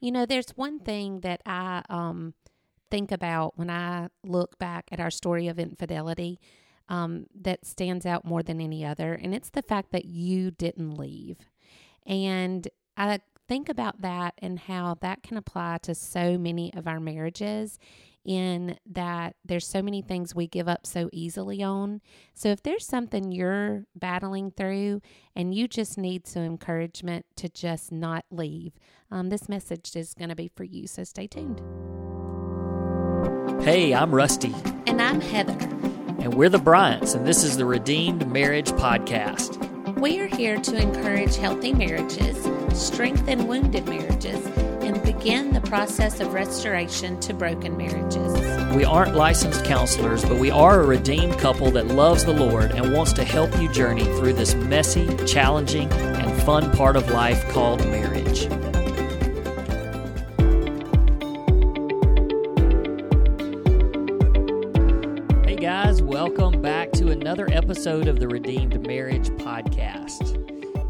[0.00, 2.34] You know, there's one thing that I um,
[2.90, 6.40] think about when I look back at our story of infidelity
[6.88, 10.94] um, that stands out more than any other, and it's the fact that you didn't
[10.94, 11.38] leave.
[12.06, 12.66] And
[12.96, 17.78] I think about that and how that can apply to so many of our marriages
[18.24, 22.00] in that there's so many things we give up so easily on.
[22.34, 25.00] So if there's something you're battling through
[25.34, 28.72] and you just need some encouragement to just not leave,
[29.10, 30.86] um, this message is going to be for you.
[30.86, 31.60] So stay tuned.
[33.62, 34.54] Hey, I'm Rusty.
[34.86, 35.56] And I'm Heather.
[36.20, 39.58] And we're the Bryants, and this is the Redeemed Marriage Podcast.
[39.98, 44.46] We are here to encourage healthy marriages, strengthen wounded marriages,
[44.90, 48.74] and begin the process of restoration to broken marriages.
[48.74, 52.92] We aren't licensed counselors, but we are a redeemed couple that loves the Lord and
[52.92, 57.86] wants to help you journey through this messy, challenging, and fun part of life called
[57.86, 58.48] marriage.
[65.46, 70.34] Hey guys, welcome back to another episode of the Redeemed Marriage Podcast.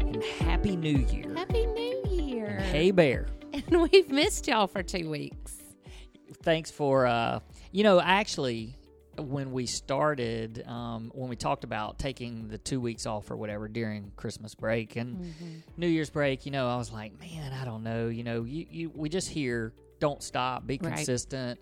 [0.01, 1.35] And Happy New Year.
[1.35, 2.47] Happy New Year.
[2.47, 3.27] And hey, Bear.
[3.71, 5.57] And we've missed y'all for two weeks.
[6.43, 7.39] Thanks for, uh,
[7.71, 8.75] you know, actually,
[9.17, 13.67] when we started, um, when we talked about taking the two weeks off or whatever
[13.67, 15.45] during Christmas break and Mm-hmm.
[15.77, 18.07] New Year's break, you know, I was like, man, I don't know.
[18.07, 20.93] You know, you, you we just hear don't stop, be Right.
[20.95, 21.59] consistent.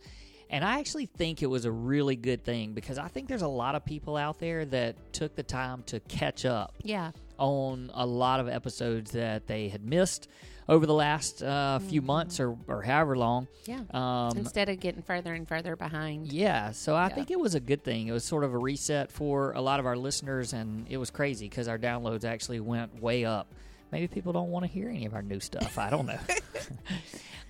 [0.51, 3.47] And I actually think it was a really good thing because I think there's a
[3.47, 7.11] lot of people out there that took the time to catch up Yeah.
[7.37, 10.27] on a lot of episodes that they had missed
[10.69, 13.47] over the last uh, few months or, or however long.
[13.65, 13.81] Yeah.
[13.91, 16.31] Um, Instead of getting further and further behind.
[16.31, 17.15] yeah, so I Yeah.
[17.15, 18.07] think it was a good thing.
[18.07, 21.09] It was sort of a reset for a lot of our listeners, and it was
[21.09, 23.47] crazy because our downloads actually went way up.
[23.91, 25.79] Maybe people don't want to hear any of our new stuff.
[25.79, 26.19] I don't know.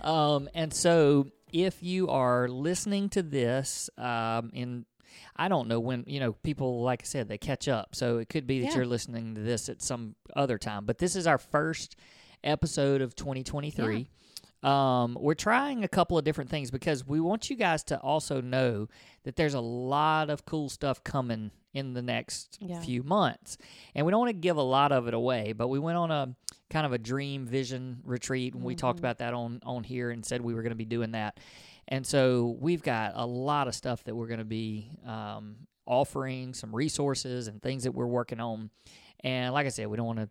[0.00, 4.86] um, and so, if you are listening to this um, in
[5.36, 7.94] I don't know when, you know, people, like I said, they catch up.
[7.94, 8.76] So it could be that Yeah.
[8.76, 10.84] you're listening to this at some other time.
[10.84, 11.96] But this is our first
[12.44, 14.08] episode of 2023.
[14.62, 18.42] Um, we're trying a couple of different things because we want you guys to also
[18.42, 18.88] know
[19.24, 22.80] that there's a lot of cool stuff coming in the next Yeah.
[22.80, 23.56] few months.
[23.94, 26.10] And we don't want to give a lot of it away, but we went on
[26.10, 26.34] a
[26.68, 29.04] kind of a dream vision retreat and we talked Mm-hmm.
[29.06, 31.40] about that on on here and said we were going to be doing that.
[31.88, 36.52] And so we've got a lot of stuff that we're going to be um, offering,
[36.54, 38.70] some resources and things that we're working on.
[39.24, 40.28] And like I said, we don't want to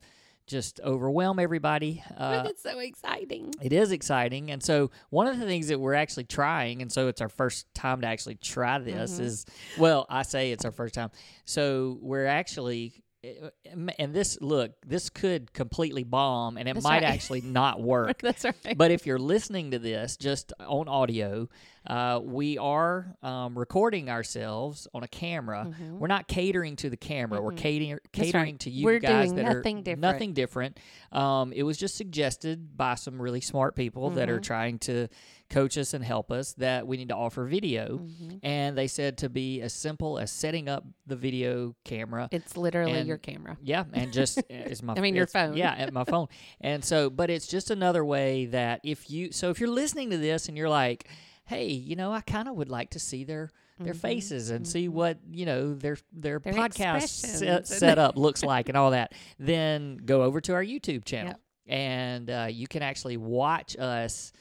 [0.49, 2.03] just overwhelm everybody.
[2.17, 3.53] Uh, but it's so exciting.
[3.61, 4.51] it is exciting.
[4.51, 7.73] And so, one of the things that we're actually trying, and so it's our first
[7.73, 9.23] time to actually try this, Mhm.
[9.23, 9.45] is
[9.77, 11.11] well, I say it's our first time.
[11.45, 17.13] So, we're actually, and this, look, this could completely bomb and it That's might right.
[17.13, 18.21] actually not work.
[18.21, 18.77] That's right.
[18.77, 21.49] But if you're listening to this just on audio,
[21.85, 25.67] uh, we are um, recording ourselves on a camera.
[25.69, 25.97] Mhm.
[25.99, 27.41] We're not catering to the camera.
[27.41, 27.57] We're Mhm.
[27.57, 28.59] catering catering right.
[28.61, 30.01] to you We're guys that nothing are different.
[30.01, 30.79] nothing different.
[31.11, 34.43] Um, it was just suggested by some really smart people that are Mhm.
[34.43, 35.07] trying to
[35.49, 37.97] coach us and help us that we need to offer video.
[37.99, 38.39] Mhm.
[38.43, 42.29] And they said to be as simple as setting up the video camera.
[42.31, 43.57] It's literally And- your camera.
[43.63, 45.57] Yeah, and just it's my I mean, your phone.
[45.57, 46.27] Yeah, at my phone.
[46.61, 50.17] And so, but it's just another way that if you so if you're listening to
[50.17, 51.07] this and you're like,
[51.45, 53.49] hey, you know, I kind of would like to see their
[53.79, 54.01] their Mhm.
[54.01, 57.29] faces and see what you know their their, Their podcast set,
[57.61, 59.13] expressions set up looks like and all that.
[59.39, 61.39] Then go over to our YouTube channel Yep.
[61.77, 64.31] and uh, you can actually watch us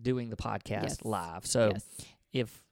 [0.00, 0.98] doing the podcast Yes.
[1.04, 1.46] live.
[1.46, 1.86] So yes.
[2.32, 2.62] if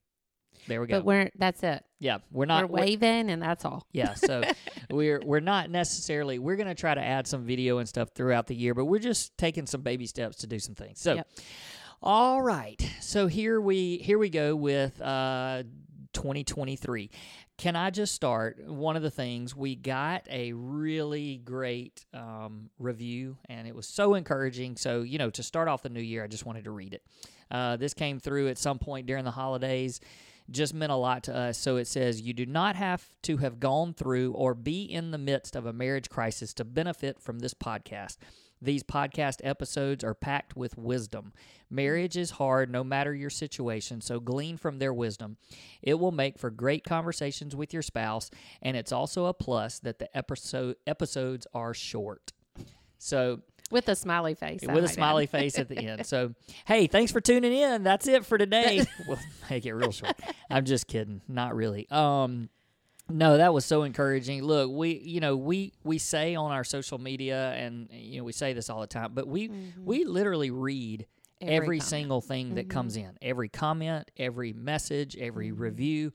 [0.66, 0.98] there we go.
[0.98, 1.84] But we're that's it.
[2.00, 3.86] yeah, we're not we're waving and that's all.
[3.92, 4.42] yeah, so
[4.90, 8.46] we're we're not necessarily we're going to try to add some video and stuff throughout
[8.46, 11.00] the year, but we're just taking some baby steps to do some things.
[11.00, 11.28] So, Yep.
[12.02, 15.64] all right, so here we here we go with uh,
[16.14, 17.10] 2023.
[17.56, 18.66] Can I just start?
[18.66, 24.14] One of the things we got a really great um, review, and it was so
[24.14, 24.76] encouraging.
[24.76, 27.02] So you know, to start off the new year, I just wanted to read it.
[27.50, 30.00] Uh, this came through at some point during the holidays
[30.50, 31.58] just meant a lot to us.
[31.58, 35.18] So it says, You do not have to have gone through or be in the
[35.18, 38.18] midst of a marriage crisis to benefit from this podcast.
[38.64, 41.32] These podcast episodes are packed with wisdom.
[41.68, 45.36] Marriage is hard no matter your situation, so glean from their wisdom.
[45.82, 48.30] It will make for great conversations with your spouse,
[48.62, 52.32] and it's also a plus that the episode episodes are short.
[52.98, 53.40] So
[53.70, 54.60] With a smiley face.
[54.62, 54.90] With a might add.
[54.90, 56.06] smiley face at the end.
[56.06, 56.32] So,
[56.64, 57.82] hey, thanks for tuning in.
[57.82, 58.86] That's it for today.
[59.06, 59.18] we'll
[59.50, 60.18] make it real short.
[60.50, 61.20] I'm just kidding.
[61.28, 61.86] Not really.
[61.90, 62.48] Um,
[63.10, 64.42] no, that was so encouraging.
[64.42, 68.32] Look, we, you know, we we say on our social media, and you know, we
[68.32, 69.84] say this all the time, but we Mm-hmm.
[69.84, 71.06] we literally read
[71.40, 72.70] every, Every single thing that Mhm.
[72.70, 75.58] comes in, every comment, every message, every Mhm.
[75.58, 76.12] review.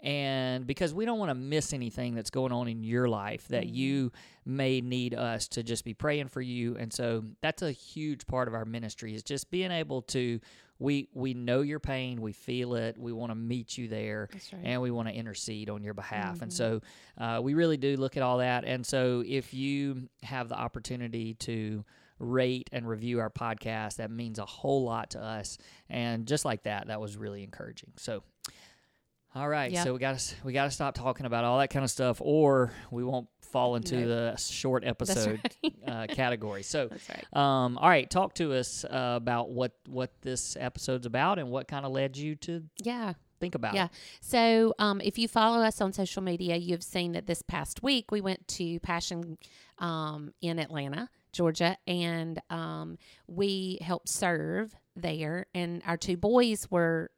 [0.00, 3.66] And because we don't want to miss anything that's going on in your life that
[3.66, 3.74] Mhm.
[3.74, 4.12] you
[4.44, 6.76] may need us to just be praying for you.
[6.76, 10.40] And so that's a huge part of our ministry is just being able to
[10.82, 14.62] we we know your pain, we feel it, we want to meet you there right.
[14.64, 16.42] and we want to intercede on your behalf.
[16.42, 16.54] And Mhm.
[16.54, 16.80] so
[17.18, 18.64] uh, we really do look at all that.
[18.64, 21.84] And so if you have the opportunity to
[22.18, 25.58] rate and review our podcast, that means a whole lot to us.
[25.88, 27.92] And just like that, that was really encouraging.
[27.96, 28.22] So.
[29.34, 31.84] All right, so we got to we got to stop talking about all that kind
[31.84, 35.74] of stuff, or we won't fall into the short episode right.
[35.86, 36.62] uh, category.
[36.62, 37.26] So, right.
[37.36, 41.66] um, all right, talk to us uh, about what what this episode's about and what
[41.66, 43.14] kind of led you to Yeah.
[43.40, 43.86] think about Yeah.
[43.86, 43.90] it.
[44.20, 48.10] So, um, if you follow us on social media, you've seen that this past week
[48.10, 49.38] we went to Passion
[49.78, 55.46] um, in Atlanta, Georgia, and um, we helped serve there.
[55.54, 57.10] And our two boys were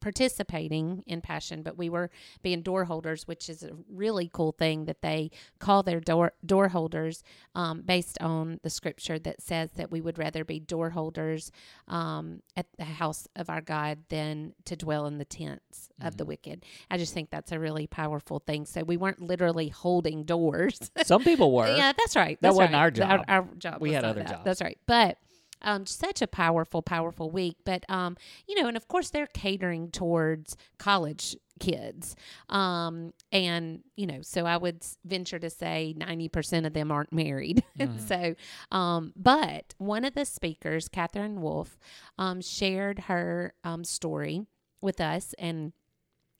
[0.00, 2.10] participating in Passion, but we were
[2.42, 6.68] being door holders, which is a really cool thing that they call their door door
[6.68, 7.22] holders
[7.54, 11.50] um, based on the scripture that says that we would rather be door holders
[11.88, 16.24] um, at the house of our God than to dwell in the tents of the
[16.24, 16.64] wicked.
[16.90, 18.66] I just think that's a really powerful thing.
[18.66, 20.90] So we weren't literally holding doors.
[21.04, 21.66] Some people were.
[21.74, 22.38] yeah, that's right.
[22.40, 22.78] That wasn't right.
[22.78, 23.24] our Our, job.
[23.28, 23.80] our job.
[23.80, 24.28] We was had other that.
[24.30, 24.44] jobs.
[24.44, 24.78] That's right.
[24.86, 25.18] But
[25.62, 27.56] um, such a powerful, powerful week.
[27.64, 28.16] But um,
[28.46, 32.14] you know, and of course they're catering towards college kids.
[32.48, 37.12] Um, and you know, so I would venture to say ninety percent of them aren't
[37.12, 37.62] married.
[37.78, 38.00] And Mhm.
[38.00, 38.34] so,
[38.76, 41.78] um, but one of the speakers, Katherine Wolf,
[42.18, 44.46] um, shared her um story
[44.80, 45.72] with us and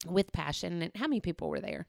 [0.07, 0.83] with passion.
[0.83, 1.87] And how many people were there?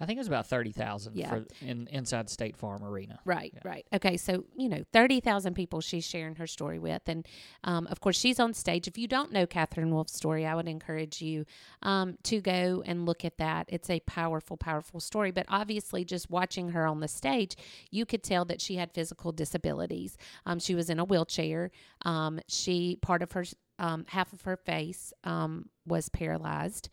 [0.00, 1.28] I think it was about thirty thousand Yeah.
[1.28, 3.18] for in inside State Farm Arena.
[3.24, 3.60] Right, Yeah.
[3.64, 3.86] right.
[3.92, 7.26] Okay, so you know, thirty thousand people she's sharing her story with, and
[7.64, 8.88] um, of course she's on stage.
[8.88, 11.44] If you don't know Katherine Wolf's story, I would encourage you
[11.82, 13.66] um, to go and look at that.
[13.68, 15.30] It's a powerful, powerful story.
[15.30, 17.56] But obviously, just watching her on the stage,
[17.90, 20.16] you could tell that she had physical disabilities.
[20.46, 21.70] Um, she was in a wheelchair.
[22.02, 23.44] Um, she part of her
[23.80, 26.88] um, half of her face um, was paralyzed,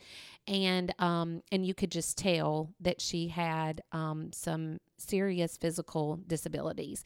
[0.48, 7.04] and um, and you could just tell that she had um, some serious physical disabilities.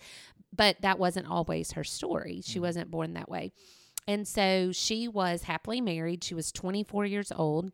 [0.55, 2.41] But that wasn't always her story.
[2.45, 2.61] She Mhm.
[2.61, 3.51] wasn't born that way.
[4.07, 6.23] And so she was happily married.
[6.23, 7.71] She was 24 years old,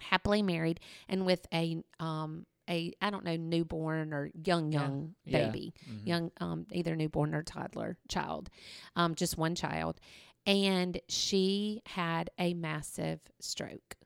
[0.00, 4.80] happily married, and with a um a I don't know newborn or young Yeah.
[4.80, 5.38] young Yeah.
[5.46, 6.06] baby, Mhm.
[6.06, 8.50] young um either newborn or toddler child,
[8.96, 10.00] um just one child,
[10.48, 13.96] and she had a massive stroke,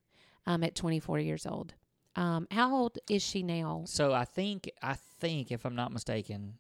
[0.47, 1.75] um at 24 years old.
[2.15, 3.85] Um, how old is she now?
[3.87, 6.55] So I think I think if I'm not mistaken,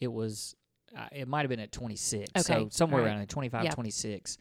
[0.00, 0.54] it was
[0.96, 2.30] uh, it might have been at 26.
[2.36, 2.42] Okay.
[2.42, 3.08] So somewhere right.
[3.08, 3.70] around there, 25, Yeah.
[3.70, 4.38] 26.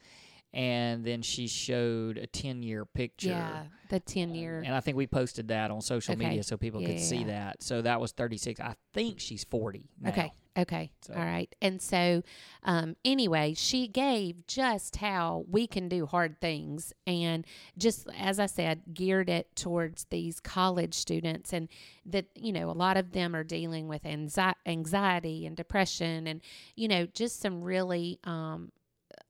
[0.53, 3.29] And then she showed a 10 year picture.
[3.29, 4.61] Yeah, the 10 year.
[4.65, 6.25] And I think we posted that on social Okay.
[6.25, 7.27] media so people could see Yeah.
[7.27, 7.63] that.
[7.63, 8.59] So that was 36.
[8.59, 10.09] I think she's 40 now.
[10.09, 10.33] Okay.
[10.57, 10.91] Okay.
[11.03, 11.53] So- All right.
[11.61, 12.23] And so,
[12.63, 16.91] um, anyway, she gave just how we can do hard things.
[17.07, 17.45] And
[17.77, 21.53] just as I said, geared it towards these college students.
[21.53, 21.69] And
[22.05, 26.41] that, you know, a lot of them are dealing with anxi- anxiety and depression and,
[26.75, 28.73] you know, just some really, um,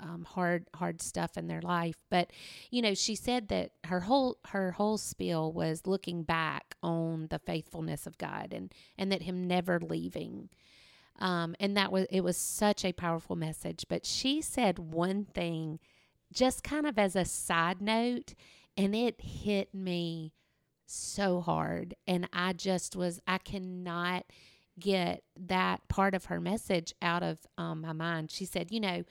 [0.02, 1.96] um, hard hard stuff in their life.
[2.10, 2.32] But
[2.70, 7.40] you know she said that her whole her whole spiel was looking back on the
[7.40, 10.50] faithfulness of god and and that him never leaving.
[11.20, 13.86] Um, and that was it was such a powerful message.
[13.88, 15.80] But she said one thing
[16.34, 18.34] just kind of as a side note
[18.78, 20.34] and it hit me
[20.86, 21.96] so hard.
[22.08, 24.26] And i just was i cannot
[24.80, 28.32] get that part of her message out of um, my mind.
[28.32, 29.04] She said you know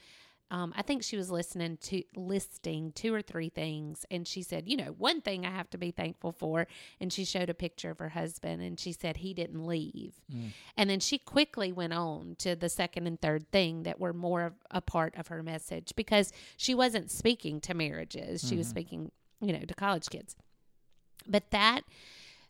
[0.51, 4.67] um, I think she was listening to listing two or three things, and she said,
[4.67, 6.67] "You know, one thing I have to be thankful for."
[6.99, 10.13] And she showed a picture of her husband, and she said he didn't leave.
[10.31, 10.49] Mm.
[10.77, 14.43] And then she quickly went on to the second and third thing that were more
[14.43, 18.71] of a part of her message because she wasn't speaking to marriages; she was Mhm.
[18.71, 20.35] speaking, you know, to college kids.
[21.27, 21.81] But that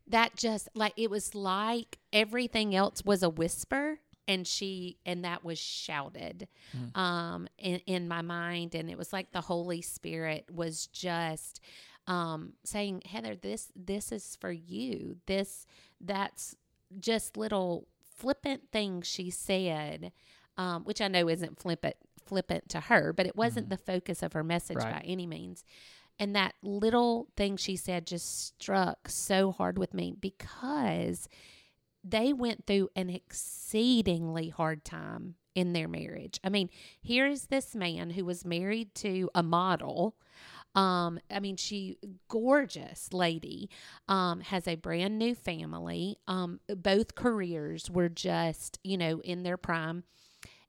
[0.07, 5.43] that just like it was like everything else was a whisper and she and that
[5.43, 6.97] was shouted Mm.
[6.97, 11.59] um in, in my mind and it was like the holy spirit was just
[12.07, 15.65] um saying heather this this is for you this
[15.99, 16.55] that's
[16.99, 20.11] just little flippant things she said
[20.57, 23.69] um which i know isn't flippant flippant to her but it wasn't Mhm.
[23.71, 24.93] the focus of her message Right.
[24.95, 25.63] by any means
[26.19, 31.27] and that little thing she said just struck so hard with me because
[32.03, 36.39] they went through an exceedingly hard time in their marriage.
[36.43, 36.69] I mean,
[37.01, 40.15] here is this man who was married to a model.
[40.73, 41.97] Um, I mean, she
[42.29, 43.69] gorgeous lady,
[44.07, 46.17] um, has a brand new family.
[46.27, 50.05] Um, both careers were just, you know, in their prime.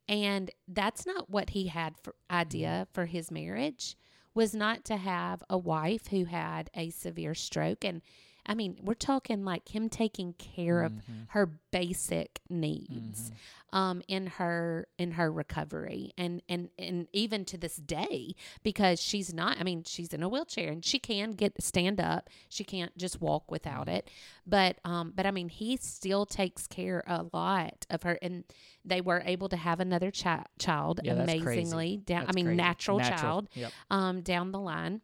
[0.08, 3.96] And that's not what he had for idea for his marriage
[4.34, 8.02] was not to have a wife who had a severe stroke and
[8.44, 11.26] I mean, we're talking like him taking care of Mhm.
[11.28, 13.76] her basic needs Mhm.
[13.78, 19.32] um, in her in her recovery, and and and even to this day, because she's
[19.32, 19.58] not.
[19.58, 22.28] I mean, she's in a wheelchair and she can get stand up.
[22.48, 24.10] She can't just walk without it.
[24.46, 28.44] But um, but I mean, he still takes care a lot of her, and
[28.84, 32.26] they were able to have another chi- child Yeah, amazingly down.
[32.28, 32.56] I mean, crazy.
[32.56, 33.72] natural, child Yep.
[33.90, 35.00] um, down the line.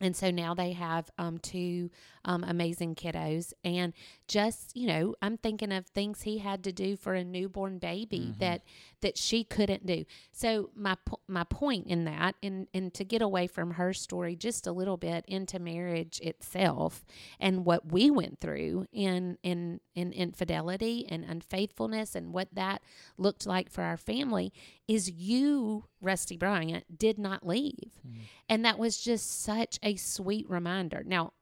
[0.00, 1.88] And so now they have um, two
[2.24, 3.52] um, amazing kiddos.
[3.64, 3.92] And
[4.26, 8.34] just, you know, I'm thinking of things he had to do for a newborn baby
[8.34, 8.38] Mhm.
[8.40, 8.62] that
[9.04, 10.04] that she couldn't do.
[10.32, 10.96] So my
[11.28, 14.96] my point in that, and and to get away from her story just a little
[14.96, 17.04] bit into marriage itself
[17.38, 22.80] and what we went through in in in infidelity and unfaithfulness and what that
[23.18, 24.52] looked like for our family
[24.88, 28.00] is you, Rusty Bryant, did not leave.
[28.06, 28.20] Mhm.
[28.48, 31.02] And that was just such a sweet reminder.
[31.04, 31.34] Now,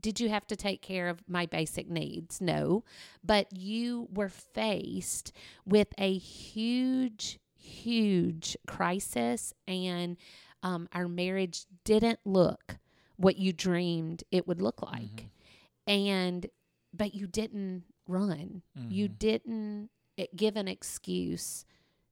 [0.00, 2.40] did you have to take care of my basic needs?
[2.40, 2.84] No.
[3.24, 5.32] But you were faced
[5.66, 10.16] with a huge, huge crisis, and
[10.62, 12.78] um, our marriage didn't look
[13.16, 15.28] what you dreamed it would look like.
[15.86, 16.46] And,
[16.92, 19.18] but you didn't run, you Mhm.
[19.18, 19.90] didn't
[20.34, 21.64] give an excuse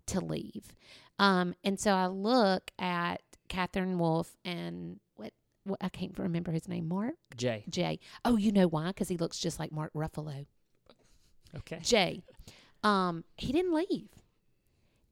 [0.07, 0.75] to leave.
[1.19, 4.99] Um, and so I look at Katherine Wolf and
[5.65, 7.65] what I can't remember his name, Mark Jay.
[7.69, 7.99] Jay.
[8.25, 8.89] Oh, you know why?
[8.89, 10.47] Because he looks just like Mark Ruffalo.
[11.57, 11.79] Okay.
[11.83, 12.23] Jay,
[12.83, 14.09] um, he didn't leave,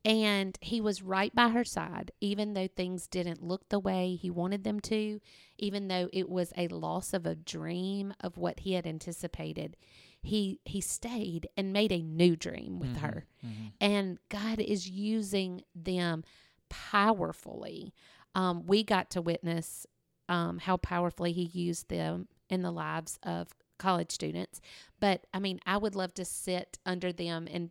[0.04, 4.30] and he was right by her side, even though things didn't look the way he
[4.30, 5.20] wanted them to,
[5.58, 9.76] even though it was a loss of a dream of what he had anticipated.
[10.22, 13.00] He he stayed and made a new dream with Mhm.
[13.00, 13.26] her.
[13.44, 13.72] Mhm.
[13.80, 16.24] and God is using them
[16.68, 17.94] powerfully.
[18.34, 19.86] Um, we got to witness
[20.30, 24.60] um, how powerfully He used them in the lives of college students.
[24.98, 27.70] But I mean, I would love to sit under them and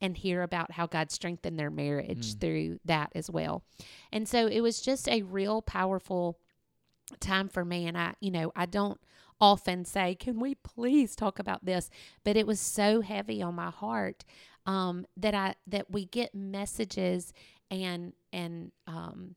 [0.00, 2.40] and hear about how God strengthened their marriage Mm.
[2.40, 3.62] through that as well.
[4.10, 6.38] And so it was just a real powerful
[7.20, 7.86] time for me.
[7.86, 9.00] And I, you know, I don't
[9.40, 11.88] often say, "Can we please talk about this?"
[12.24, 14.24] But it was so heavy on my heart
[14.66, 17.32] um, that I that we get messages
[17.70, 19.36] and and um,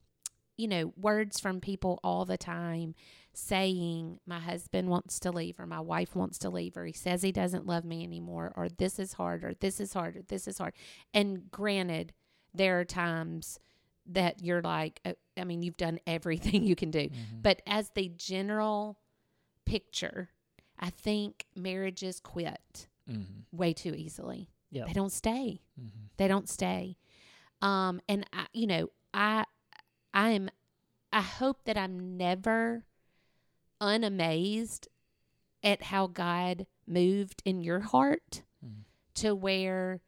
[0.57, 2.95] you know words from people all the time
[3.33, 7.21] saying my husband wants to leave or my wife wants to leave or he says
[7.21, 10.47] he doesn't love me anymore or this is hard or this is hard or this
[10.47, 10.73] is hard
[11.13, 12.13] and granted
[12.53, 13.59] there are times
[14.05, 17.41] that you're like uh, i mean you've done everything you can do Mhm.
[17.41, 18.97] but as the general
[19.65, 20.29] picture
[20.79, 23.43] i think marriages quit Mhm.
[23.51, 24.87] way too easily Yep.
[24.87, 26.09] they don't stay Mhm.
[26.17, 26.97] they don't stay
[27.61, 29.45] um and i you know i
[30.15, 30.49] i'm
[31.13, 32.85] i hope that i'm never
[33.81, 34.87] unamazed
[35.63, 38.83] at how god moved in your heart Mhm.
[39.15, 40.01] to where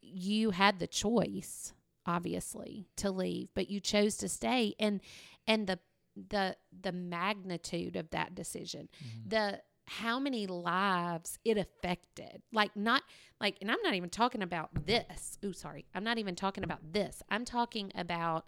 [0.00, 1.72] you had the choice
[2.06, 4.74] obviously to leave but you chose to stay.
[4.78, 5.00] And
[5.46, 5.78] and the
[6.16, 9.28] the the magnitude of that decision Mhm.
[9.30, 12.42] the how many lives it affected.
[12.52, 13.02] Like not
[13.40, 15.38] like and i'm not even talking about this.
[15.42, 15.86] Oh sorry.
[15.94, 17.22] I'm not even talking about this.
[17.30, 18.46] I'm talking about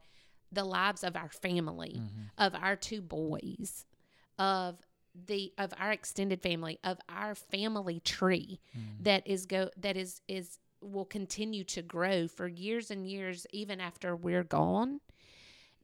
[0.53, 2.31] the lives of our family Mhm.
[2.39, 3.85] of our two boys
[4.39, 4.79] of
[5.15, 9.05] the of our extended family of our family tree Mhm.
[9.05, 13.81] that is go that is is will continue to grow for years and years even
[13.81, 15.01] after we're gone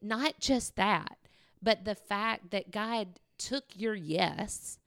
[0.01, 1.17] not just that
[1.61, 4.79] but the fact that god took your yes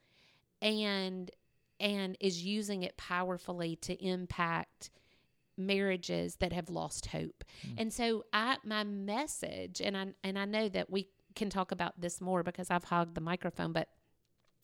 [0.61, 1.31] and
[1.79, 4.91] and is using it powerfully to impact
[5.67, 7.75] marriages that have lost hope Mm.
[7.79, 12.01] and so i my message and i and i know that we can talk about
[12.01, 13.89] this more because i've hogged the microphone but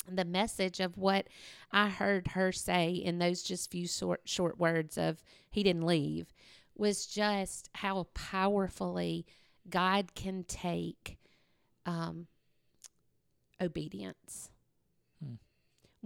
[0.09, 1.27] the message of what
[1.73, 6.33] I heard her say in those just few short short words of he didn't leave
[6.77, 9.27] was just how powerfully
[9.69, 11.19] God can take
[11.87, 12.29] um,
[13.61, 14.51] obedience.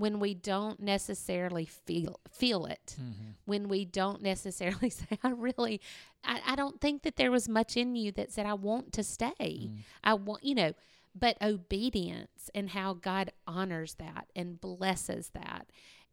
[0.00, 3.34] When we don't necessarily feel feel it Mhm.
[3.44, 5.80] when we don't necessarily say I really
[6.24, 9.02] I, I don't think that there was much in you that said I want to
[9.04, 9.78] stay Mm.
[10.02, 10.72] I want, you know,
[11.14, 15.66] but obedience and how God honors that and blesses that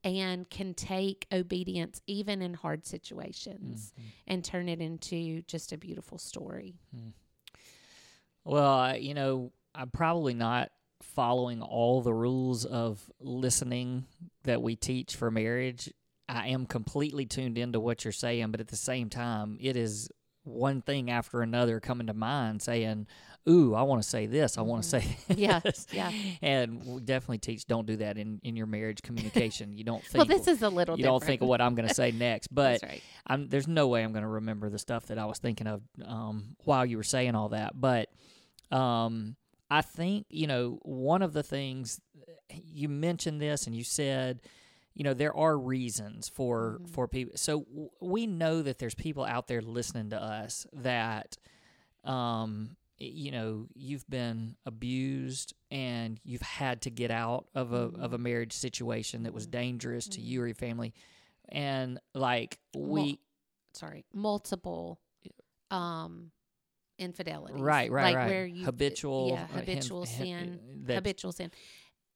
[0.04, 4.04] and can take obedience even in hard situations Mhm.
[4.28, 6.76] and turn it into just a beautiful story.
[8.44, 14.06] Well, I, you know, I'm probably not following all the rules of listening
[14.44, 15.92] that we teach for marriage.
[16.30, 20.10] I am completely tuned into what you're saying, but at the same time, it is
[20.44, 23.08] one thing after another coming to mind saying,
[23.50, 24.58] Ooh, I want to say this.
[24.58, 25.02] I want to Mhm.
[25.02, 25.88] say Yeah, this.
[25.92, 26.12] yeah.
[26.42, 29.72] And we definitely teach don't do that in, in your marriage communication.
[29.78, 31.88] You don't think Well, this is a little you don't think of what I'm going
[31.88, 33.02] to say next, but right.
[33.26, 35.82] I'm there's no way I'm going to remember the stuff that I was thinking of
[36.06, 37.72] um, while you were saying all that.
[37.80, 38.10] But
[38.70, 39.38] um,
[39.70, 42.00] I think you know one of the things
[42.52, 44.42] you mentioned this and you said,
[44.94, 46.90] you know, there are reasons for Mhm.
[46.90, 47.38] for people.
[47.38, 51.38] So w- we know that there's people out there listening to us that,
[52.04, 58.14] um, you know, you've been abused and you've had to get out of a of
[58.14, 59.52] a marriage situation that was Mhm.
[59.52, 60.26] dangerous to Mhm.
[60.26, 60.94] you or your family,
[61.50, 63.20] and like we.
[63.74, 65.00] Sorry, multiple
[65.70, 66.32] um
[66.98, 67.60] infidelities.
[67.62, 68.28] Right, right, like right.
[68.30, 71.52] Where you habitual, yeah, uh, habitual sin, that- habitual sin,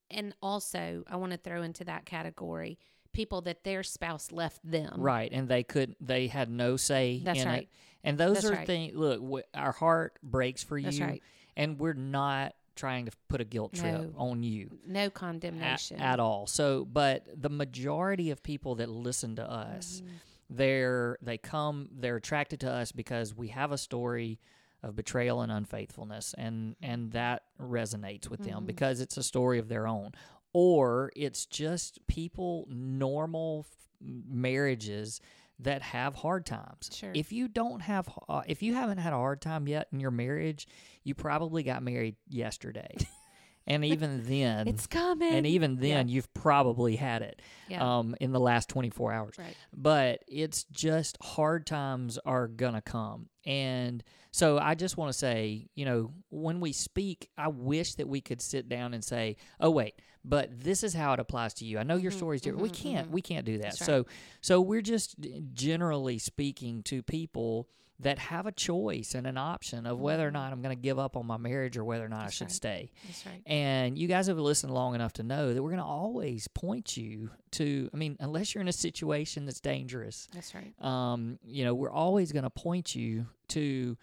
[0.10, 2.78] and also I want to throw into that category
[3.14, 4.94] people that their spouse left them.
[4.98, 7.64] right, and they could, they had no say That's in right.
[7.64, 7.70] it.
[8.04, 8.66] And those That's are right.
[8.68, 8.96] things.
[8.96, 11.24] Look, w- our heart breaks for That's you, right.
[11.58, 14.14] and we're not trying to put a guilt trip No.
[14.18, 16.48] on you No condemnation at all.
[16.48, 20.10] So, but the majority of people that listen to us, Mhm.
[20.50, 24.40] they're they come, they're attracted to us because we have a story
[24.84, 28.68] of betrayal and unfaithfulness, and and that resonates with them Mhm.
[28.68, 30.12] because it's a story of their own,
[30.54, 35.22] or it's just people normal f- marriages
[35.60, 36.90] that have hard times.
[36.92, 37.12] Sure.
[37.14, 40.10] If you don't have, uh, if you haven't had a hard time yet in your
[40.12, 40.68] marriage,
[41.04, 42.96] you probably got married yesterday,
[43.68, 45.32] and even then, It's coming.
[45.32, 48.00] and even then, you've probably had it yeah.
[48.00, 49.36] um, in the last 24 hours.
[49.38, 49.56] right.
[49.72, 53.30] But it's just hard times are going to come.
[53.46, 58.08] And so I just want to say, you know, when we speak, I wish that
[58.08, 61.66] we could sit down and say, oh, wait, but this is how it applies to
[61.66, 61.80] you.
[61.80, 62.62] I know your Mhm, story's different.
[62.62, 63.12] we mhm, can't, mhm.
[63.14, 63.66] we can't do that.
[63.66, 63.76] Right.
[63.78, 64.06] So,
[64.42, 65.16] so we're just
[65.54, 67.68] generally speaking to people
[68.02, 70.34] that have a choice and an option of whether or Mhm.
[70.34, 72.36] not I'm going to give up on my marriage or whether or not That's I
[72.36, 72.52] should right.
[72.52, 72.92] stay.
[73.06, 73.42] That's right.
[73.46, 76.98] And you guys have listened long enough to know that we're going to always point
[76.98, 80.74] you to, I mean, unless you're in a situation that's dangerous, That's right.
[80.84, 83.96] um, you know, we're always going to point you to,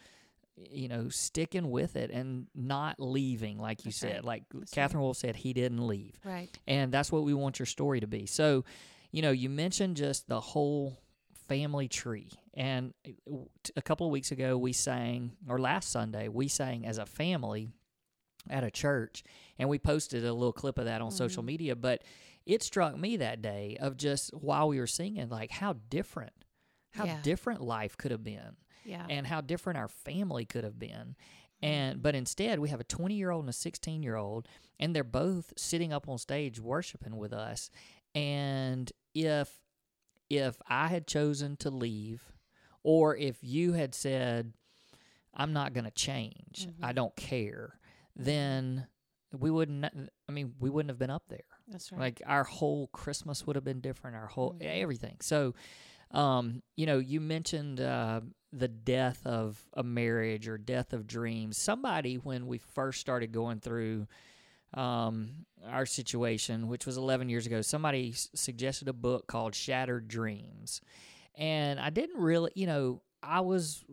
[0.70, 4.12] you know, sticking with it and not leaving, like you That's said.
[4.16, 4.24] right.
[4.24, 6.18] Like That's Katherine Wolf said, he didn't leave.
[6.24, 6.48] Right.
[6.66, 8.26] And that's what we want your story to be.
[8.26, 8.64] So,
[9.10, 10.98] you know, you mentioned just the whole
[11.48, 12.30] family tree.
[12.54, 13.36] And uh,
[13.76, 17.68] a couple of weeks ago, we sang, or last Sunday, we sang as a family
[18.50, 19.24] at a church,
[19.58, 21.46] and we posted a little clip of that on social Mhm.
[21.46, 21.76] media.
[21.76, 22.02] But
[22.46, 26.32] it struck me that day of just while we were singing, like how different,
[26.92, 27.20] how Yeah.
[27.22, 29.06] different life could have been, Yeah.
[29.10, 31.16] and how different our family could have been.
[31.60, 34.46] And but instead, we have a 20 year old and a 16 year old,
[34.78, 37.68] and they're both sitting up on stage worshiping with us.
[38.14, 39.58] And if
[40.30, 42.32] if I had chosen to leave,
[42.82, 44.52] or if you had said,
[45.34, 46.68] "I'm not going to change.
[46.82, 46.96] I Mhm.
[46.96, 47.78] don't care,"
[48.16, 48.86] then
[49.32, 49.84] we wouldn't.
[50.28, 51.44] I mean, we wouldn't have been up there.
[51.68, 52.00] That's right.
[52.00, 54.16] Like our whole Christmas would have been different.
[54.16, 54.62] Our whole Mhm.
[54.62, 55.16] everything.
[55.20, 55.54] So,
[56.10, 61.58] um, you know, you mentioned uh, the death of a marriage or death of dreams.
[61.58, 64.06] Somebody when we first started going through
[64.74, 70.08] um, our situation, which was 11 years ago, somebody s- suggested a book called Shattered
[70.08, 70.80] Dreams,
[71.36, 73.84] and I didn't really, you know, I was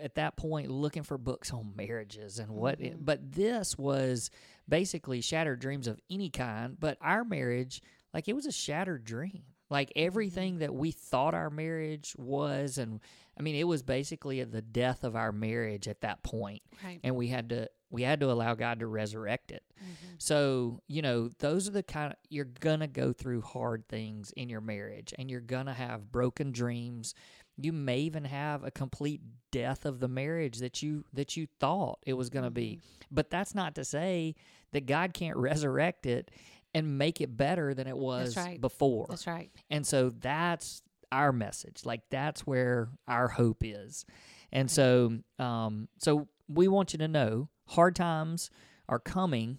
[0.00, 3.04] at that point looking for books on marriages and what it, Mhm.
[3.04, 4.28] but this was
[4.68, 7.80] basically shattered dreams of any kind but our marriage
[8.12, 9.44] like it was a shattered dream.
[9.70, 13.00] Like everything that we thought our marriage was and
[13.38, 17.00] i mean it was basically the death of our marriage at that point right.
[17.04, 20.14] and we had to we had to allow god to resurrect it Mhm.
[20.18, 24.32] so, you know, those are the kind of, you're going to go through hard things
[24.36, 27.14] in your marriage and you're going to have broken dreams.
[27.56, 29.20] You may even have a complete
[29.50, 32.80] death of the marriage that you that you thought it was going to be.
[33.10, 34.36] But that's not to say
[34.72, 36.30] that God can't resurrect it
[36.72, 38.60] and make it better than it was right.
[38.60, 39.06] before.
[39.10, 39.50] That's right.
[39.70, 41.84] And so that's our message.
[41.84, 44.04] Like that's where our hope is.
[44.52, 48.50] And so um so we want you to know hard times
[48.88, 49.58] are coming.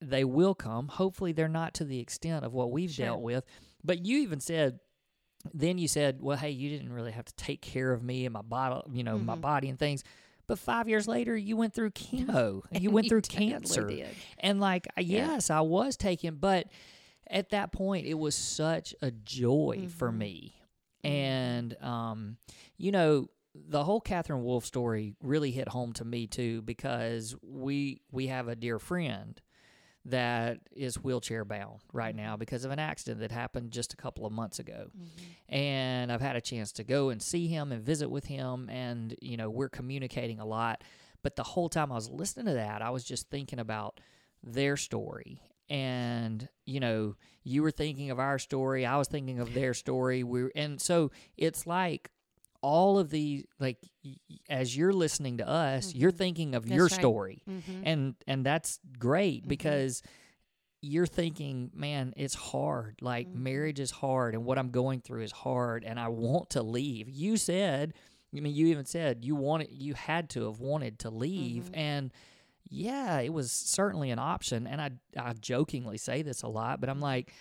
[0.00, 0.88] They will come.
[0.88, 3.06] Hopefully they're not to the extent of what we've Sure.
[3.06, 3.44] dealt with.
[3.82, 4.80] But you even said
[5.52, 8.32] then you said, "Well, hey, you didn't really have to take care of me and
[8.32, 9.40] my body, you know, my Mhm.
[9.42, 10.02] body and things."
[10.46, 12.62] But 5 years later, you went through chemo.
[12.72, 14.08] and you went through cancer did.
[14.38, 15.02] and like Yeah.
[15.36, 16.68] yes i was taking but
[17.26, 20.16] at that point, it was such a joy for Mhm.
[20.18, 20.54] me.
[21.04, 22.36] And, um,
[22.76, 28.00] you know, the whole Katherine Wolf story really hit home to me too because we
[28.10, 29.40] we have a dear friend
[30.06, 34.26] that is wheelchair bound right now because of an accident that happened just a couple
[34.26, 35.54] of months ago Mm-hmm.
[35.54, 39.14] and I've had a chance to go and see him and visit with him, and
[39.22, 40.82] you know we're communicating a lot.
[41.22, 43.98] But the whole time I was listening to that, I was just thinking about
[44.42, 49.52] their story, and you know you were thinking of our story, I was thinking of
[49.54, 50.22] their story.
[50.24, 52.10] We and so it's like
[52.62, 53.78] all of these like
[54.48, 56.16] as you're listening to us, you're Mhm.
[56.18, 56.92] thinking of That's your right.
[56.92, 57.82] story Mm-hmm.
[57.84, 59.48] and and that's great Mhm.
[59.48, 60.02] because
[60.80, 63.34] you're thinking man it's hard like Mhm.
[63.36, 67.08] marriage is hard and what i'm going through is hard and i want to leave
[67.08, 67.94] you said
[68.36, 71.76] i mean you even said you wanted you had to have wanted to leave Mhm.
[71.76, 72.12] and
[72.70, 76.88] yeah it was certainly an option and i i jokingly say this a lot but
[76.88, 77.32] i'm like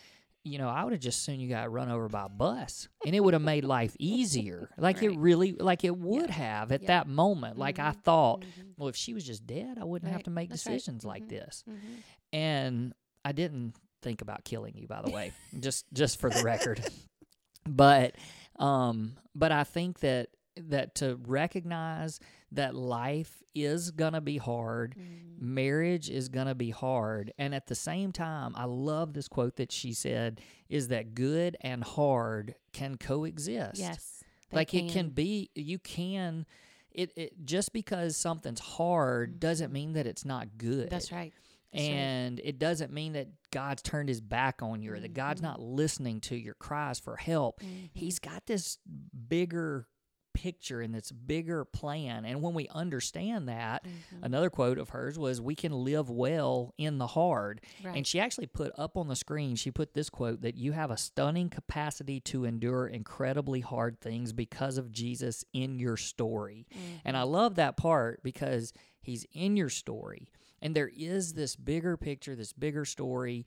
[0.46, 3.16] you know, I would have just soon you got run over by a bus, and
[3.16, 4.70] it would have made life easier.
[4.78, 6.88] Like it really, like it would have at Yeah.
[6.88, 7.58] that moment.
[7.58, 8.02] Like I Mhm.
[8.04, 8.74] thought, Mhm.
[8.78, 10.74] well, if she was just dead, I wouldn't have to make That's right.
[10.74, 11.30] decisions like Mhm.
[11.30, 11.64] this.
[11.66, 11.94] Mm-hmm.
[12.34, 15.32] And I didn't think about killing you, by the way,
[15.62, 16.82] just just for the record.
[17.66, 18.16] But
[18.60, 22.20] um, but I think that that to recognize
[22.56, 25.54] that life is gonna be hard, Mm-hmm.
[25.56, 29.72] marriage is gonna be hard, and at the same time, I love this quote that
[29.72, 30.39] she said
[30.70, 34.24] is that good and hard can coexist Yes.
[34.52, 36.46] like it can be you can
[36.92, 41.34] it, it just because something's hard doesn't mean that it's not good That's right.
[41.72, 41.92] That's right.
[41.92, 45.46] and it doesn't mean that god's turned his back on you or that god's Mhm.
[45.46, 47.89] not listening to your cries for help Mhm.
[47.94, 48.78] he's got this
[49.28, 49.88] bigger
[50.34, 53.91] picture and this bigger plan and when we understand that Mhm.
[54.24, 57.96] another quote of hers was we can live well in the hard right.
[57.96, 60.91] and she actually put up on the screen, she put this quote that you have
[60.91, 66.65] a stunning capacity to endure incredibly hard things because of Jesus in your story.
[67.06, 67.32] And I Mhm.
[67.32, 70.32] love that part because he's in your story.
[70.62, 73.46] And there is this bigger picture, this bigger story.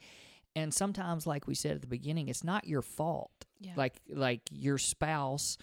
[0.54, 3.44] And sometimes, like we said at the beginning, it's not your fault.
[3.58, 3.72] Yeah.
[3.76, 5.56] Like like your spouse,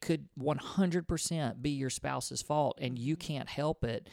[0.00, 3.26] could 100% be your spouse's fault and you mm-hmm.
[3.26, 4.08] can't help it.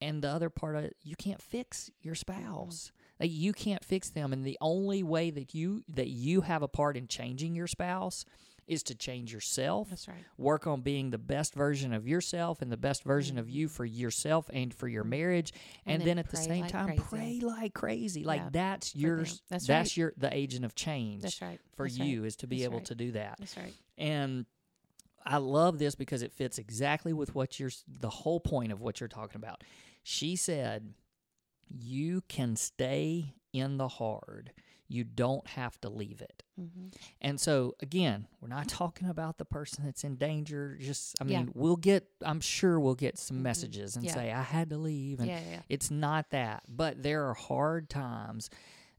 [0.00, 2.42] And the other part of it, you can't fix your mm-hmm.
[2.42, 2.92] spouse.
[3.18, 6.68] Like you can't fix them and the only way that you that you have a
[6.68, 8.26] part in changing your spouse
[8.66, 10.24] is to change yourself That's right.
[10.36, 13.74] work on being the best version of yourself and the best version of you mm-hmm.
[13.74, 15.52] for yourself and for your marriage
[15.84, 17.02] and, And then, then at the same like time crazy.
[17.02, 19.02] pray like crazy like Yeah, that's them.
[19.02, 19.96] yours That's that's, right.
[19.96, 21.60] your the agent of change That's right.
[21.76, 22.08] for That's right.
[22.08, 22.86] you is to be That's able right.
[22.86, 23.74] to do that That's right.
[23.98, 24.46] and
[25.26, 29.00] I love this because it fits exactly with what you're the whole point of what
[29.00, 29.64] you're talking about.
[30.02, 30.94] She said,
[31.68, 34.52] "You can stay in the hard.
[34.88, 36.86] You don't have to leave it." Mm-hmm.
[37.20, 40.76] And so again, we're not talking about the person that's in danger.
[40.80, 41.40] Just I Yeah.
[41.40, 43.42] mean, we'll get I'm sure we'll get some Mhm.
[43.42, 44.14] messages and Yeah.
[44.14, 45.62] say I had to leave and Yeah, yeah, yeah.
[45.68, 48.48] it's not that, but there are hard times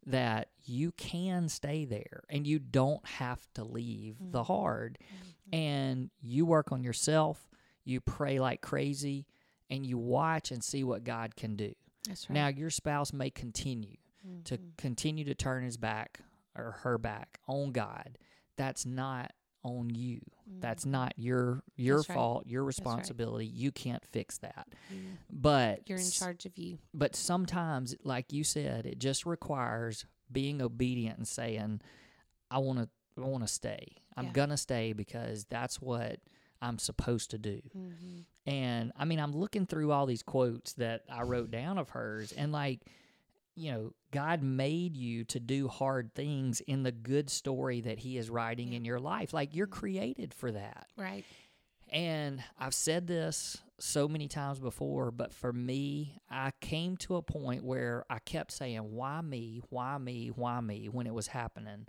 [0.05, 4.45] that you can stay there and you don't have to leave the Mhm.
[4.47, 5.33] hard Mhm.
[5.53, 7.49] And you work on yourself,
[7.83, 9.25] you pray like crazy,
[9.69, 11.73] and you watch and see what God can do.
[12.07, 12.33] That's right.
[12.33, 13.97] Now, your spouse may continue
[14.45, 14.77] to Mhm.
[14.77, 16.21] continue to turn his back
[16.55, 18.17] or her back on God.
[18.55, 19.31] That's not
[19.63, 20.21] on you.
[20.59, 20.91] That's Mhm.
[20.91, 22.15] not your your That's right.
[22.15, 22.67] fault, your right.
[22.67, 23.45] responsibility.
[23.47, 24.67] You can't fix that.
[24.89, 26.79] You- But You're in charge of you.
[26.93, 31.81] but sometimes like you said it just requires being obedient and saying
[32.51, 32.89] i want to
[33.21, 34.31] i want to stay i'm Yeah.
[34.33, 36.19] gonna stay because that's what
[36.61, 38.19] i'm supposed to do Mm-hmm.
[38.45, 42.31] and i mean i'm looking through all these quotes that i wrote down of hers
[42.33, 42.81] and like
[43.55, 48.17] you know god made you to do hard things in the good story that he
[48.17, 48.77] is writing Yeah.
[48.77, 49.71] in your life like you're Mhm.
[49.71, 51.23] created for that Right.
[51.89, 57.21] and I've said this so many times before, but for me, I came to a
[57.21, 59.61] point where I kept saying, Why me?
[59.69, 60.29] Why me?
[60.29, 60.89] Why me?
[60.89, 61.87] when it was happening.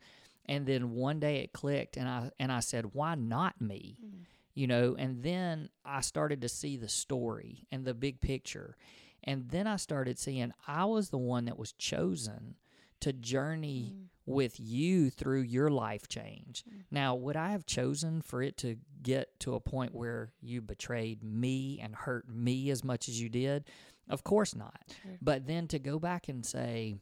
[0.48, 3.98] And then one day it clicked and I and I said, Why not me?
[4.04, 4.11] Mm.
[4.54, 8.76] You know, and then I started to see the story and the big picture.
[9.24, 12.56] And then I started seeing I was the one that was chosen
[13.00, 14.04] to journey Mm.
[14.26, 16.64] with you through your life change.
[16.68, 16.82] Mm.
[16.90, 21.22] Now, would I have chosen for it to get to a point where you betrayed
[21.22, 23.64] me and hurt me as much as you did?
[24.11, 24.80] Of course not.
[25.02, 25.18] Sure.
[25.22, 26.96] But then to go back and say,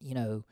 [0.00, 0.44] you know,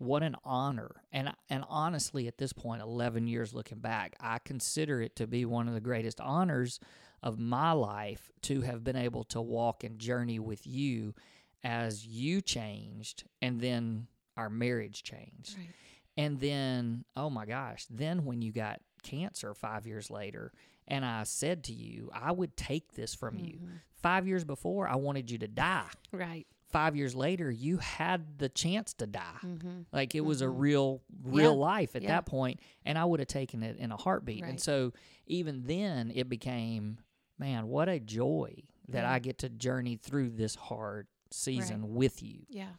[0.00, 0.90] what an honor.
[1.12, 5.44] And and honestly at this point 11 years looking back, I consider it to be
[5.44, 6.80] one of the greatest honors
[7.22, 11.14] of my life to have been able to walk and journey with you
[11.62, 14.06] as you changed and then
[14.38, 15.58] our marriage changed.
[15.58, 15.68] Right.
[16.16, 20.52] And then, oh my gosh, then when you got cancer five years later,
[20.88, 23.58] and I said to you, I would take this from you.
[23.58, 23.80] Mhm.
[24.02, 25.88] Five years before, I wanted you to die.
[26.10, 26.46] Right.
[26.70, 29.22] Five years later, you had the chance to die.
[29.42, 29.82] Mm-hmm.
[29.92, 30.58] Like it was a Mhm.
[30.58, 31.58] real, real Yeah.
[31.58, 32.08] life at Yeah.
[32.08, 34.44] that point, and I would have taken it in a heartbeat.
[34.44, 34.92] And so
[35.26, 36.98] even then, it became,
[37.38, 39.12] man, what a joy that Yeah.
[39.12, 42.46] I get to journey through this hard season with you.
[42.48, 42.70] Yeah.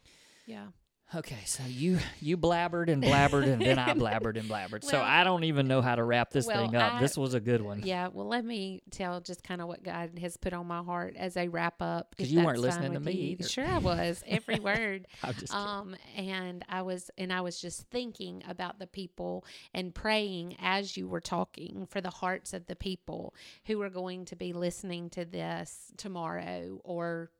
[0.46, 0.68] Yeah.
[1.14, 4.82] Okay, so you you blabbered and blabbered, and then I blabbered and blabbered.
[4.82, 6.94] so I don't even know how to wrap this well, thing up.
[6.94, 7.82] I- this was a good one.
[7.84, 11.14] Yeah, well, let me tell just kind of what God has put on my heart
[11.16, 12.14] as a wrap up.
[12.16, 13.30] Because you weren't listening to me you.
[13.32, 13.48] either.
[13.48, 15.06] Sure, I was every word.
[15.22, 15.66] I'm just kidding.
[15.66, 19.44] Um, and I was, and I was just thinking about the people
[19.74, 23.34] and praying as you were talking for the hearts of the people
[23.66, 27.30] who are going to be listening to this tomorrow or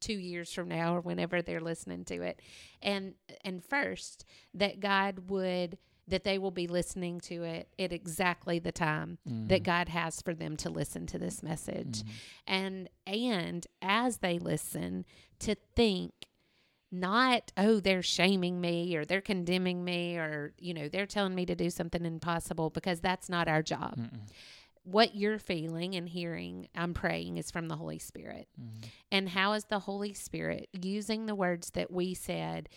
[0.00, 2.40] two years from now or whenever they're listening to it.
[2.82, 8.58] And and first that God would that they will be listening to it at exactly
[8.58, 9.64] the time that Mhm.
[9.64, 12.08] God has for them to listen to this message Mhm.
[12.46, 15.04] and and as they listen
[15.40, 16.12] to think
[16.90, 21.44] not oh they're shaming me or they're condemning me or you know they're telling me
[21.44, 24.26] to do something impossible because that's not our job Mm-mm.
[24.90, 28.84] What you're feeling and hearing i'm praying is from the holy spirit Mhm.
[29.12, 32.68] and how is the holy spirit using the words that we said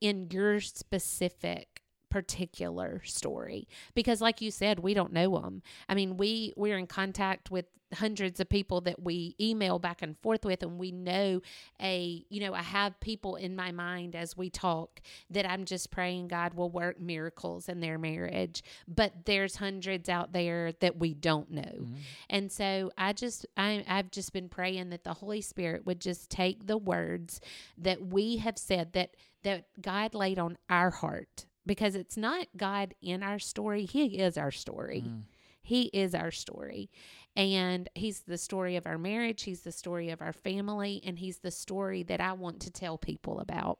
[0.00, 1.77] in your specific
[2.10, 6.86] particular story because like you said we don't know them i mean we we're in
[6.86, 11.40] contact with hundreds of people that we email back and forth with and we know
[11.80, 15.90] a you know i have people in my mind as we talk that i'm just
[15.90, 21.14] praying god will work miracles in their marriage but there's hundreds out there that we
[21.14, 21.96] don't know Mhm.
[22.28, 26.28] and so I just I I've just been praying that the Holy Spirit would just
[26.28, 27.40] take the words
[27.78, 32.94] that we have said that that God laid on our heart because it's not God
[33.00, 35.04] in our story, he is our story.
[35.06, 35.22] Mm.
[35.62, 36.90] He is our story.
[37.36, 41.38] And he's the story of our marriage, he's the story of our family, and he's
[41.38, 43.78] the story that I want to tell people about.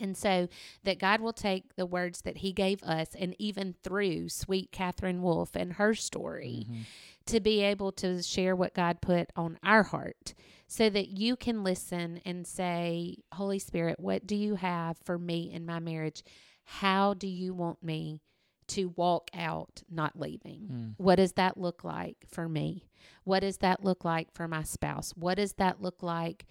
[0.00, 0.48] And so
[0.82, 5.22] that God will take the words that he gave us and even through sweet Katherine
[5.22, 6.84] Wolf and her story Mhm.
[7.26, 10.34] to be able to share what God put on our heart
[10.76, 15.52] so that you can listen and say, Holy Spirit, what do you have for me
[15.52, 16.24] in my marriage?
[16.64, 18.22] How do you want me
[18.68, 20.68] to walk out not leaving?
[20.72, 20.94] Mm.
[20.96, 22.88] What does that look like for me?
[23.22, 25.12] What does that look like for my spouse?
[25.14, 26.44] What does that look like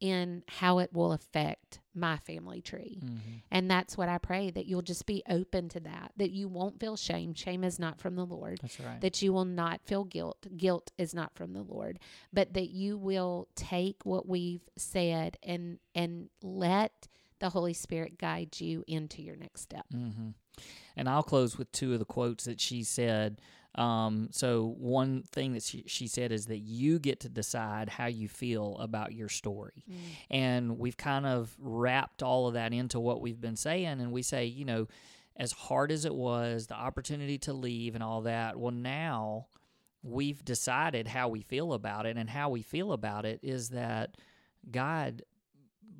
[0.00, 3.00] in how it will affect my family tree?
[3.02, 3.42] Mhm.
[3.50, 6.80] And that's what I pray that you'll just be open to that, that you won't
[6.80, 7.34] feel shame.
[7.34, 9.00] Shame is not from the Lord That's right.
[9.00, 10.46] that you will not feel guilt.
[10.56, 11.98] Guilt is not from the Lord,
[12.32, 18.60] but that you will take what we've said and and let the Holy Spirit guide
[18.60, 19.86] you into your next step.
[19.92, 20.30] hmm
[20.96, 23.40] And I'll close with two of the quotes that she said.
[23.76, 28.06] Um, so one thing that she, she said is that you get to decide how
[28.06, 29.84] you feel about your story.
[30.30, 34.00] And we've kind of wrapped all of that into what we've been saying.
[34.00, 34.86] And we say, you know,
[35.36, 39.46] as hard as it was, the opportunity to leave and all that, well, now
[40.02, 42.16] we've decided how we feel about it.
[42.16, 44.16] And how we feel about it is that
[44.70, 45.22] God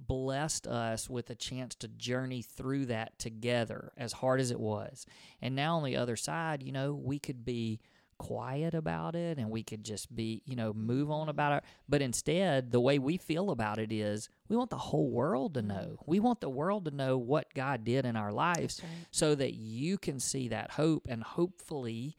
[0.06, 5.06] blessed us with a chance to journey through that together, as hard as it was.
[5.40, 7.80] And now on the other side, you know, we could be
[8.18, 11.64] quiet about it and we could just be, you know, move on about it.
[11.88, 15.62] But instead, the way we feel about it is we want the whole world to
[15.62, 15.98] know.
[16.00, 16.02] Mm.
[16.06, 18.90] We want the world to know what God did in our lives right.
[19.10, 22.16] so that you can see that hope and hopefully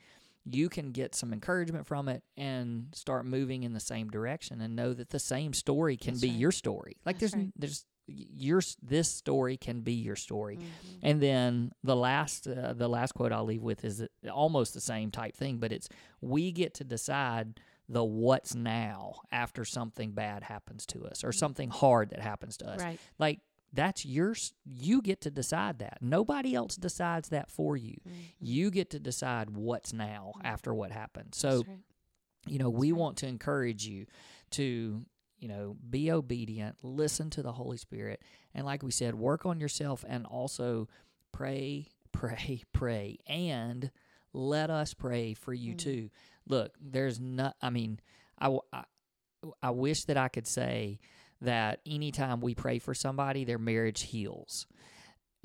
[0.50, 4.76] you can get some encouragement from it and start moving in the same direction and
[4.76, 6.38] know that the same story can That's be right.
[6.38, 6.98] your story.
[7.06, 7.54] Like That's there's right.
[7.58, 10.58] there's your this story can be your story.
[10.58, 11.00] Mhm.
[11.02, 15.10] And then the last uh, the last quote I'll leave with is almost the same
[15.10, 15.90] type thing, but it's
[16.22, 21.70] we get to decide the what's now after something bad happens to us or something
[21.70, 22.80] hard that happens to us.
[22.82, 23.00] Right.
[23.18, 23.40] Like
[23.74, 24.54] that's yours.
[24.66, 25.98] You get to decide that.
[26.02, 27.98] Nobody else decides that for you.
[28.08, 28.12] Mhm.
[28.40, 31.36] You get to decide what's now after what happened.
[31.36, 31.80] So, right.
[32.48, 33.00] you know, we right.
[33.00, 34.06] want to encourage you
[34.52, 35.06] to,
[35.40, 38.22] you know, be obedient, listen to the Holy Spirit,
[38.54, 40.88] and like we said, work on yourself and also
[41.34, 43.92] pray, pray, pray, and
[44.32, 45.78] let us pray for you Mm.
[45.80, 46.10] too.
[46.48, 48.00] Look, there's not, I mean,
[48.40, 48.58] I
[49.62, 51.00] I wish that I could say
[51.42, 54.68] that anytime we pray for somebody, their marriage heals.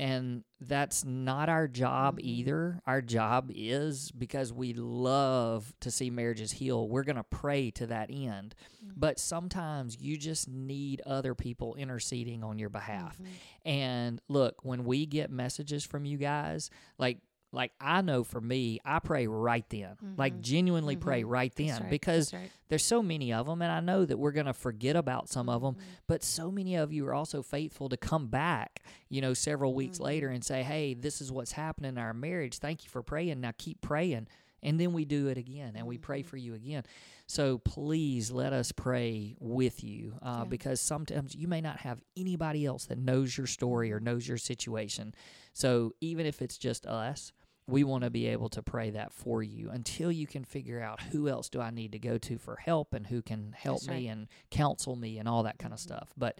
[0.02, 2.24] and that's not our job Mhm.
[2.24, 2.80] either.
[2.86, 6.88] Our job is because we love to see marriages heal.
[6.88, 8.54] We're going to pray to that end.
[8.82, 8.94] Mhm.
[8.96, 13.18] But sometimes you just need other people interceding on your behalf.
[13.18, 13.26] Mhm.
[13.66, 17.18] And look, when we get messages from you guys, like
[17.52, 19.96] like I know for me, I pray right then.
[20.16, 20.40] Like Mhm.
[20.40, 21.30] genuinely pray Mhm.
[21.30, 22.50] right then right, because right.
[22.68, 25.48] there's so many of them and I know that we're going to forget about some
[25.48, 25.80] of them, Mhm.
[26.06, 29.98] but so many of you are also faithful to come back, you know, several weeks
[29.98, 30.04] Mhm.
[30.04, 32.58] later and say, "Hey, this is what's happening in our marriage.
[32.58, 33.40] Thank you for praying.
[33.40, 34.28] Now keep praying."
[34.62, 36.26] And then we do it again and we pray Mhm.
[36.26, 36.84] for you again.
[37.26, 40.44] So please let us pray with you uh, Yeah.
[40.44, 44.36] because sometimes you may not have anybody else that knows your story or knows your
[44.36, 45.14] situation.
[45.54, 47.32] So even if it's just us,
[47.70, 51.00] we want to be able to pray that for you until you can figure out
[51.00, 54.08] who else do I need to go to for help and who can help me
[54.08, 55.82] and counsel me and all that kind of Mhm.
[55.82, 56.12] stuff.
[56.16, 56.38] But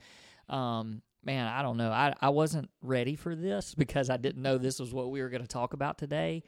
[0.48, 1.90] um, man, I don't know.
[1.92, 5.28] I, I wasn't ready for this because I didn't know this was what we were
[5.28, 6.42] going to talk about today.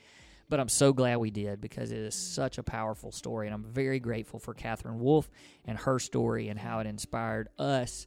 [0.49, 3.47] But I'm so glad we did because it is such a powerful story.
[3.47, 5.31] And I'm very grateful for Katherine Wolf
[5.64, 8.07] and her story and how it inspired us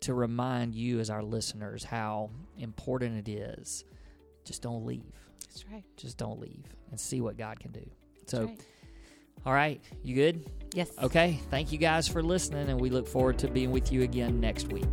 [0.00, 3.84] to remind you, as our listeners, how important it is.
[4.44, 5.29] Just don't leave.
[5.48, 5.84] That's right.
[5.96, 7.84] Just don't leave and see what God can do.
[8.18, 8.60] That's So, right.
[9.46, 10.48] all right, you good?
[10.74, 10.90] yes.
[11.02, 11.40] Okay.
[11.50, 14.72] Thank you guys for listening, and we look forward to being with you again next
[14.72, 14.86] week.